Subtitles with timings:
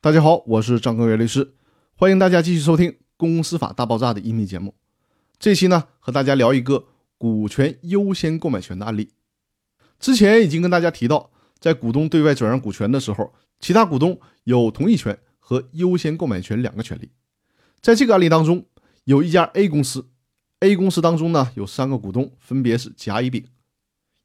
[0.00, 1.54] 大家好，我是张根源律师，
[1.96, 4.72] 欢迎大家继续收听《公司法大爆炸》的音频节目。
[5.40, 6.86] 这期呢，和大家聊一个
[7.18, 9.10] 股权优先购买权的案例。
[9.98, 17.10] 之前已经跟大家提到，在股东对外转让股权的时候，其他股东有同意权和优先购买权两个权利。
[17.80, 18.64] 在这个案例当中，
[19.02, 20.08] 有一家 A 公司
[20.60, 23.44] ，A 公司当中呢有三个股东，分别是甲、乙、丙。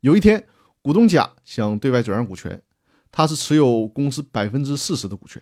[0.02, 0.46] 有一天，
[0.84, 2.62] 股东甲想对外转让股权，
[3.12, 5.42] 他是持有公司百分之四十的股权。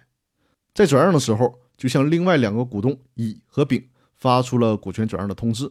[0.73, 5.69] 在转让的时候，就向另外两个股东乙和丙发出了股权转让的通知，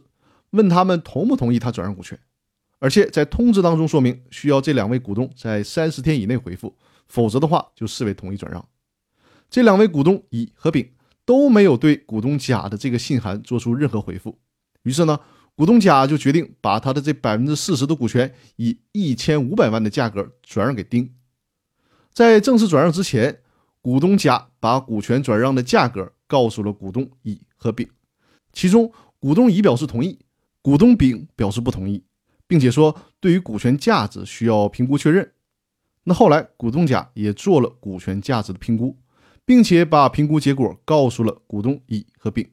[0.51, 2.19] 问他们同不同意他转让股权。
[2.77, 6.75] 而且在通知当中说明，需要这两位股东在三十天以内回复，
[7.07, 8.63] 否则的话就视为同意转让。
[9.49, 10.91] 这两位股东乙和丙
[11.25, 14.37] 都没有对股东甲的这个信函做出任何回复。
[14.83, 15.19] 于是呢，
[15.55, 21.15] 股东甲就决定把他的这百分之四十的股权以一千五百万的价格转让给丁。
[22.13, 23.39] 在正式转让之前。
[23.81, 27.89] 股东甲把股权转让的价格告诉了股东乙和丙，
[28.53, 30.19] 其中股东乙表示同意，
[30.61, 32.03] 股东丙表示不同意，
[32.45, 35.31] 并且说对于股权价值需要评估确认。
[36.03, 38.97] 那后来股东甲也做了股权价值的评估，
[39.45, 42.47] 并且把评估结果告诉了股东乙和丙，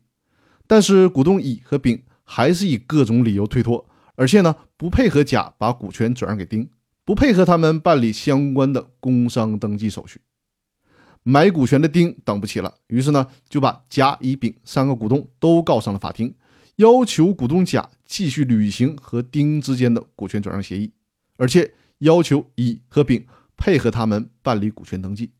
[0.66, 6.70] 但是股东乙和丙还是以各种理由推脱，而且呢不配合甲把股权转让给丁，
[7.04, 10.20] 不配合他们办理相关的工商登记手续。
[11.30, 16.34] 买股权的丁等不起了，于是呢就把甲、乙、丙三个股东都告上了法庭，
[16.76, 20.90] 要求股东甲继续履行和丁之间的股权转让协议，
[21.36, 23.26] 而且要求乙和丙
[23.58, 25.30] 配合他们办理股权登记。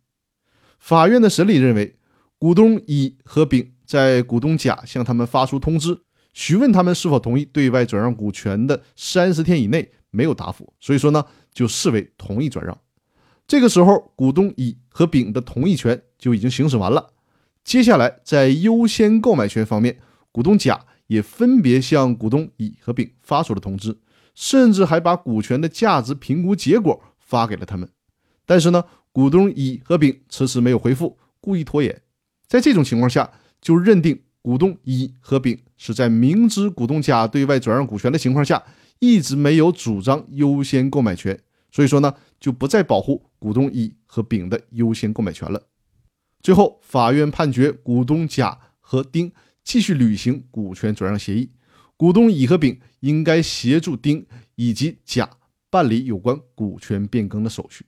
[0.79, 1.97] 法院的审理认为，
[2.39, 5.99] 股东乙和丙在股东甲向他们发出通知，
[6.35, 12.79] 询问他们是否同意对外转让股权的三十天以内没有答复，所以说呢就视为同意转让。
[13.49, 17.15] 这个时候，股东乙和丙的同意权就已经行使完了。
[17.65, 19.97] 接下来，在优先购买权方面，
[20.31, 23.97] 股东甲也分别向股东乙和丙发出了通知，
[24.35, 27.89] 甚至还把股权的价值评估结果发给了他们。
[28.45, 32.03] 但是呢，股东乙和丙迟迟没有回复，故意拖延。
[32.47, 33.31] 在这种情况下，
[33.63, 38.63] 就认定股东乙和丙是在明知股东甲对外转让股权的情况下，
[38.99, 41.41] 一直没有主张优先购买权。
[41.71, 45.63] 所以说呢，就不再保护股东乙和丙的优先购买权了。
[46.43, 49.33] 最后，法院判决股东甲和丁
[49.65, 51.51] 继续履行股权转让协议，
[51.97, 55.29] 股东乙和丙应该协助丁以及甲
[55.71, 57.85] 办理有关股权变更的手续。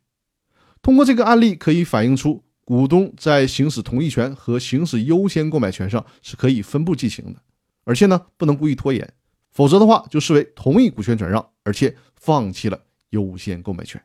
[0.83, 7.43] 通过这个案例可以反映出，股东在行使同意权和行使优先购买权上是可以分步进行的，
[7.85, 9.13] 而且呢，不能故意拖延，
[9.51, 12.81] 否则的话就视为同意股权转让，而且放弃了。
[13.11, 14.01] 优先购买权。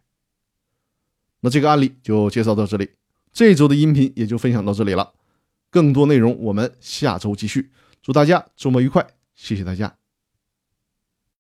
[1.46, 2.90] 那这个案例就介绍到这里，
[3.32, 5.14] 这周的音频也就分享到这里了。
[5.70, 7.70] 更多内容我们下周继续。
[8.02, 10.05] 祝大家周末愉快，谢谢大家。